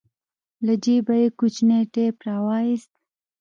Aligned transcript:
له 0.65 0.73
جيبه 0.85 1.15
يې 1.21 1.27
کوچنى 1.39 1.79
ټېپ 1.93 2.15
راوايست. 2.27 2.91